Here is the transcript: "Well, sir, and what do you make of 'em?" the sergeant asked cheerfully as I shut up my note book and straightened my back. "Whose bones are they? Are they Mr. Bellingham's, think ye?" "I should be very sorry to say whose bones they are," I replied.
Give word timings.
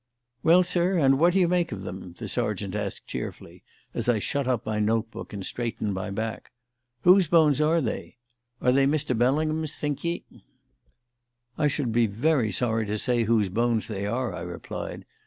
"Well, 0.41 0.63
sir, 0.63 0.97
and 0.97 1.19
what 1.19 1.33
do 1.33 1.39
you 1.39 1.47
make 1.47 1.71
of 1.71 1.85
'em?" 1.87 2.15
the 2.17 2.27
sergeant 2.27 2.73
asked 2.73 3.05
cheerfully 3.05 3.61
as 3.93 4.09
I 4.09 4.17
shut 4.17 4.47
up 4.47 4.65
my 4.65 4.79
note 4.79 5.11
book 5.11 5.31
and 5.31 5.45
straightened 5.45 5.93
my 5.93 6.09
back. 6.09 6.51
"Whose 7.03 7.27
bones 7.27 7.61
are 7.61 7.81
they? 7.81 8.17
Are 8.59 8.71
they 8.71 8.87
Mr. 8.87 9.15
Bellingham's, 9.15 9.75
think 9.75 10.03
ye?" 10.03 10.23
"I 11.55 11.67
should 11.67 11.91
be 11.91 12.07
very 12.07 12.51
sorry 12.51 12.87
to 12.87 12.97
say 12.97 13.25
whose 13.25 13.49
bones 13.49 13.87
they 13.87 14.07
are," 14.07 14.33
I 14.33 14.41
replied. 14.41 15.05